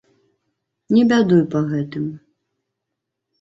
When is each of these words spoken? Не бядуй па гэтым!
Не 0.95 1.03
бядуй 1.11 1.43
па 1.51 1.59
гэтым! 1.75 2.09